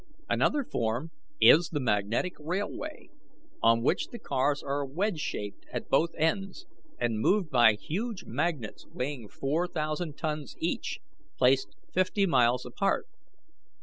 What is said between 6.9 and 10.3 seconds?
and moved by huge magnets weighing four thousand